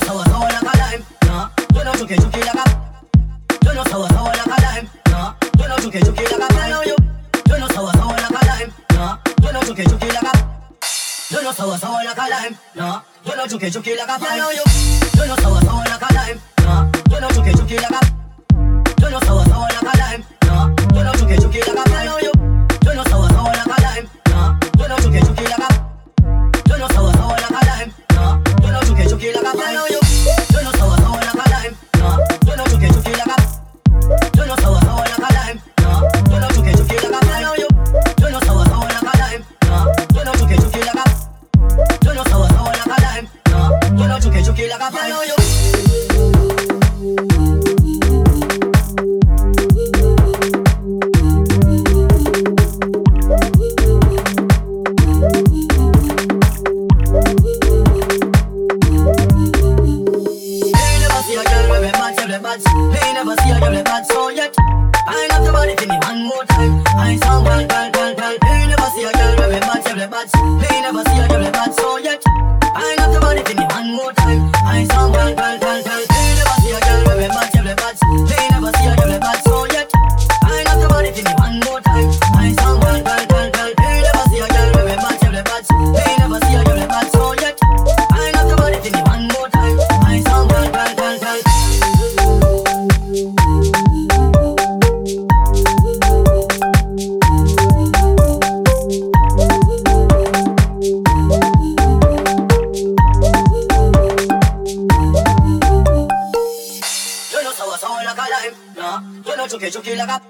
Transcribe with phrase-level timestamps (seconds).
[0.00, 1.02] no sour, sour like a lime.
[1.24, 2.64] Nah, you no jooky, jooky like a.
[3.64, 4.88] You no sour, sour like a lime.
[5.08, 6.86] Nah, you no jooky, jooky like a lime.
[6.86, 6.96] You,
[7.48, 8.72] you no sour, sour like a lime.
[8.92, 10.34] Nah, you no jooky, jooky like a.
[11.30, 12.56] You no sour, sour like a lime.
[14.52, 14.64] You.
[15.16, 15.95] You, you sour, sour like
[44.90, 45.10] bad,
[69.88, 70.28] every bad.
[70.62, 72.22] Hey, never see a girl with bad so yet.
[72.78, 74.50] I love the body for me one more time.
[74.54, 76.15] I saw girl, girl, girl, girl.
[108.96, 109.22] Lime.
[109.26, 110.20] You know jooky jooky like a.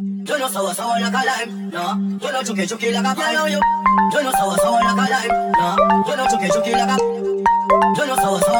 [0.00, 1.94] You know sour sour like a lime, nah.
[1.96, 3.50] You know jooky jooky like a.
[3.50, 3.60] You.
[4.12, 5.76] You know sour sour like a lime, nah.
[6.08, 6.96] You know jooky jooky like a.
[7.98, 8.58] You know sour sour